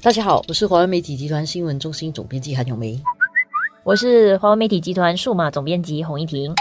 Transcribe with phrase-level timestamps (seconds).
[0.00, 3.02] 大家好，我是华为媒体集团新闻中心总编辑韩永梅。
[3.82, 6.54] 我是华为媒体集团数码总编辑洪一婷。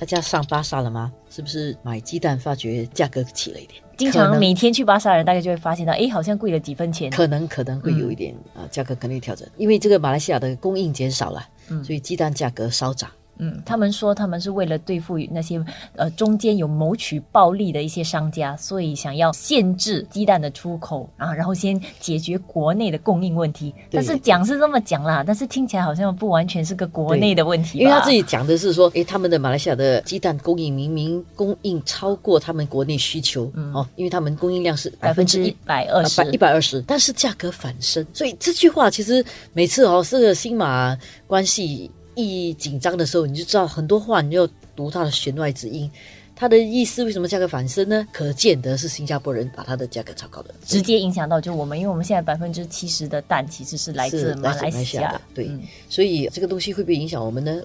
[0.00, 1.12] 大家上巴萨了吗？
[1.28, 3.82] 是不是买鸡蛋发觉价格起了一点？
[3.98, 7.10] 经常每天去巴萨的人，大概就会发现到，哎，好像贵了几分钱。
[7.10, 11.46] 可能可能会有一点啊，价格可能会调整，因为这个马来西亚的供应减少了，
[11.84, 13.10] 所以鸡蛋价格稍涨。
[13.38, 15.64] 嗯，他们说他们是为了对付那些
[15.96, 23.74] 呃中间有谋取暴利的一些商家，所以想要限制鸡蛋的出口啊，然后先解决国内的供应问题。
[23.90, 27.78] 但是讲是这么讲啦，但是听起来好像不完全是个国内的问题。
[27.78, 38.04] 因为他自己讲的是说，诶，他们的马来西亚的鸡蛋供应明明供应超过他们国内需求嗯哦，因为他们供应量是百分之一百二十，一百二十，但是价格反升。
[38.12, 40.96] 所以这句话其实每次哦，这个新马
[41.26, 41.90] 关系。
[42.18, 45.88] 一紧张的时候，你就知道很多话，你要读它的弦外之音。
[46.34, 48.06] 它的意思为什么价格反升呢？
[48.12, 55.50] 可见得是新加坡人把它的价格炒高的，直接影响到就我们，因为我们现在百分之七十的蛋其实是来自马来西亚的，对，
[55.88, 57.60] 所以这个东西会不会影响我们呢？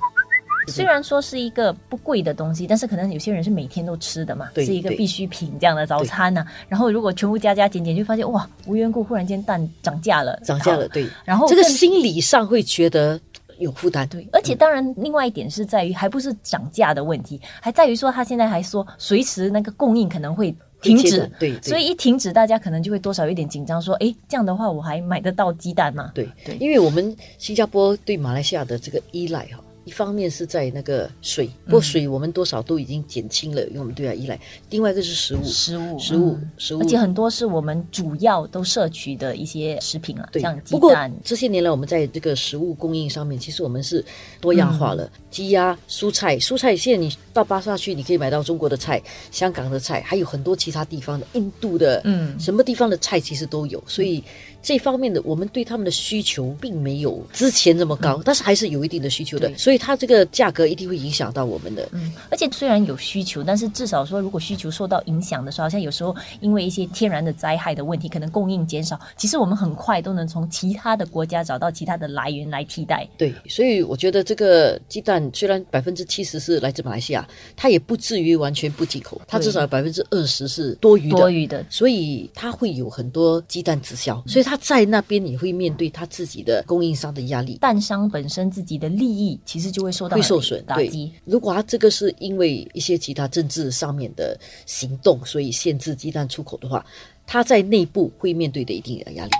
[0.68, 6.44] 虽然说是一个不贵的东西，但是可能有些人是每天都吃的嘛，是一个必需品这样的早餐呢。
[6.68, 11.08] 然后如果全部加加减减，就发现哇，无缘故忽然间蛋涨价了，涨价了，对。
[11.26, 13.20] 然后这个心理上会觉得。
[13.60, 26.12] 有负担，对，而且当然，另外一点是在于，还不是涨价的问题，还在于说，他现在还说随时那个供应可能会停止，对，所以一停止，大家可能就会多少有点紧张，说，哎，这样的话，我还买得到鸡蛋吗？
[26.14, 29.60] 对，对，因为我们新加坡对马来西亚的这个依赖哈。
[29.86, 34.40] 一方面是在那个水，不过水我们多少都已经减轻了，因为我们对它依赖。
[34.70, 41.12] 另外一个是食物，食物，食物，食物，而且很多是我们主要都摄取的一些食品啊，像鸡蛋。
[41.24, 44.04] 这些年来，我们在这个食物供应上面，其实我们是
[44.40, 45.12] 多样化了。
[45.30, 54.24] 鸡鸭、蔬菜，蔬菜现在你到巴萨去，你可以买到中国的菜、香港的菜，还有很多其他地方的、印度的，嗯，什么地方的菜其实都有，所以。
[54.66, 61.90] 这方面的，我们对他们的需求并没有之前这么高，但是还是有一定的需求的，所以它这个价格一定会影响到我们的。
[61.92, 73.06] 嗯，而且虽然有需求，但是至少说，如果需求受到影响的时候，好像有时候因为一些天然的灾害的问题，可能供应减少，其实我们很快都能从其他的国家找到其他的来源来替代。
[73.18, 81.18] 对，所以我觉得这个鸡蛋虽然百分之七十是来自马来西亚，它也不至于完全不进口，它至少有百分之二十是多余的。
[81.18, 84.54] 多余的，所以它会有很多鸡蛋直销，所以它。
[84.54, 91.12] 他在那边也会面对它自己的供应商的压力，蛋商本身自己的利益其实就会受到会受损打击。
[91.26, 96.86] 如果他这个是因为一些其他政治上面的行动，所以限制鸡蛋出口的话，
[97.26, 99.32] 他在内部会面对的一定的压力。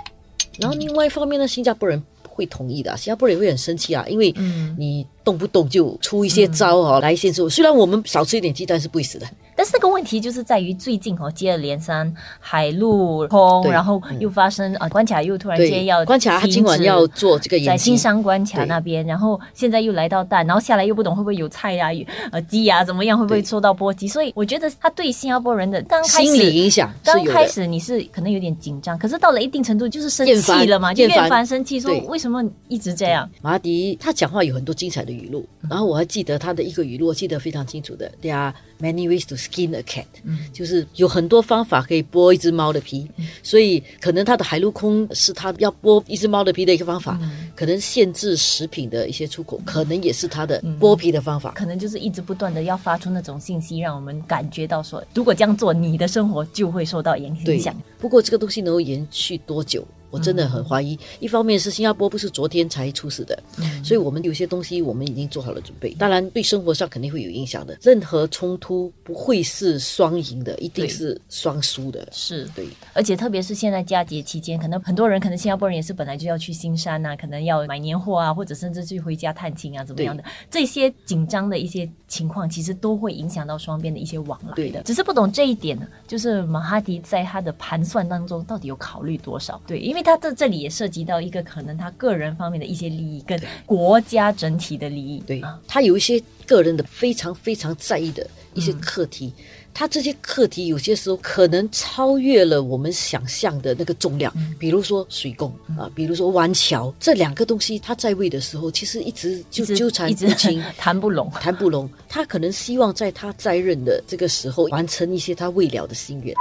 [0.58, 4.32] 然后另外一方面呢，新加坡人会同意的，新加坡人也会很生气啊，因为
[4.78, 7.50] 你动不动就出一些招啊来限制我。
[7.50, 9.26] 虽然我们少吃一点鸡蛋是不会死的。
[9.56, 21.88] 但是这个问题就是在于最近哦，接二连三海陆空，然后又发生啊关卡又突然间要关卡，他今晚要做这个在新山关卡那边，然后现在又来到蛋，然后下来又不懂会不会有菜呀、
[22.32, 24.08] 呃鸡呀怎么样，会不会受到波及？
[24.08, 31.44] 所以我觉得他对新加坡人的刚开始心理影响，刚开始你是可能有点紧张，可是到了一定程度就是生气了嘛，就厌烦。
[31.44, 33.28] 生气，说为什么一直这样？
[33.42, 38.54] 马迪他讲话有很多精彩的语录，然后我还记得他的一个语录，我记得非常清楚的，对啊。
[38.84, 40.04] Many ways to skin a cat，
[40.52, 43.08] 就是有很多方法可以剥一只猫的皮，
[43.42, 47.18] 所以可能它的海陆空是它要剥一只猫的皮的一个方法，
[47.56, 57.74] 可能限制食品的一些出口，可能也是它的剥皮的方法，可能就是一直不断的要发出那种信息，让我们感觉到说，如果这样做，你的生活就会受到影响。
[57.98, 59.82] 不过这个东西能够延续多久？
[60.14, 63.36] 我真的很怀疑，一方面是新加坡不是昨天才出事的，
[63.82, 65.90] 所以我们有些东西我们已经做好了准备。
[65.94, 67.76] 当然，对生活上肯定会有影响的。
[67.82, 72.06] 任何冲突不会是双赢的，一定是双输的。
[72.12, 80.22] 是对，而且特别是现在佳节期间，可能很多人，可能新加坡人也是本来就要去新山呐，可能要买年货啊，或者甚至去回家探亲啊，怎么样的？
[80.48, 84.80] 这些紧张的一些情况，其实都会影响到双边的一些往来的。
[84.84, 89.60] 只是不懂这一点呢，就是马哈迪在他的盘算当中到底有考虑多少？
[89.66, 90.03] 对，因为。
[90.04, 95.22] 他在这里也涉及到一个可能他个人方面的一些利益，跟国家整体的利益。
[95.26, 99.32] 对，他有一些个人的非常非常在意的一些课题，
[99.72, 104.32] 他这些课题有些时候可能超越了我们想象的那个重量。
[104.58, 111.88] 比如说水工啊，比如说弯桥这两个东西，他在位的时候其实一直就纠缠不清， 谈不拢，谈不拢。
[112.08, 116.34] 他可能希望在他在任的这个时候完成一些他未了的心愿。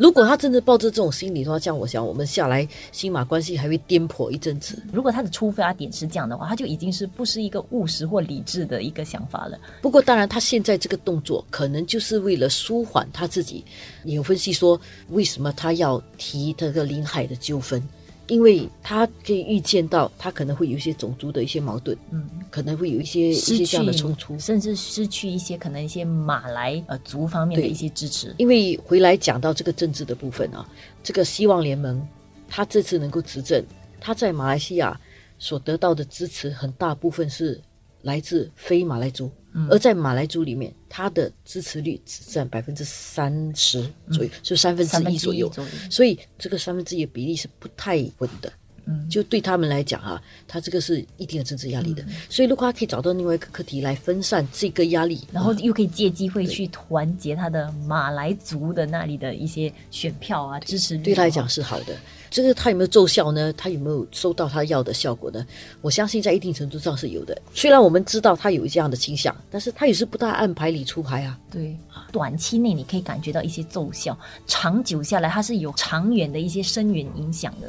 [0.00, 4.82] 如果他真的抱着这种心理的话，这样我想我们下来新马关系还会颠簸一阵子。
[4.90, 9.58] 如果他的出发点是这样的话，他就已经是不是一个务实或理智的一个想法了。
[9.82, 13.62] 不过当然，他现在这个动作可能就是为了舒缓他自己。
[14.04, 14.80] 有分析说，
[15.10, 17.86] 为什么他要提这个临海的纠纷？
[18.30, 24.38] 因为他可以预见到他可能会有一些种族的一些矛盾，嗯，可能会有一些一些这样的冲突。
[24.38, 28.32] 甚至失去一些可能一些马来呃族方面的一些支持。
[28.38, 30.64] 因为回来讲到这个政治的部分啊，
[31.02, 32.00] 这个希望联盟，
[32.48, 33.64] 他这次能够执政，
[33.98, 34.98] 他在马来西亚
[35.40, 37.60] 所得到的支持很大部分是
[38.02, 39.30] 来自非马来族，
[39.68, 43.82] 而在马来族里面，他的支持率只占百分之三十
[44.12, 45.10] 左右，就三分之。
[45.10, 45.52] 一左右，
[45.90, 48.52] 所以这个三分之一的比例是不太稳的。
[48.90, 52.04] 嗯就对他们来讲啊，他这个是一定的政治压力嗯的。
[52.28, 61.96] 所以如果他可以找到另外一个课题来分散这个压力，然后啊又可以借机会去团结他的马来族的那里的一些选票啊，支持率对他来讲是好的。
[62.30, 63.52] 这个他有没有奏效呢？
[63.54, 65.44] 他有没有收到他要的效果呢？
[65.80, 67.36] 我相信在一定程度上是有的。
[67.52, 71.36] 虽然我们知道他有这样的倾向，但是他也是不大按牌理出牌啊。
[71.50, 71.76] 对，
[72.12, 74.16] 短期内你可以感觉到一些奏效，
[74.46, 77.66] 长久下来它是有长远的一些深远影响的。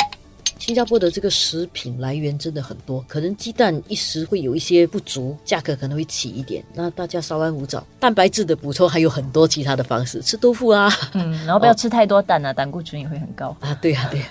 [0.61, 7.83] 新加坡的这个食品来源真的很多，可能鸡蛋一时会有一些不足，价格可能会起一点，那大家稍安勿躁。
[7.99, 13.57] 蛋白质的补充还有很多其他的方式，吃豆腐啊，嗯，然后不要吃太多蛋啊，胆固醇也会很高。
[13.59, 14.27] 啊，对啊，对啊。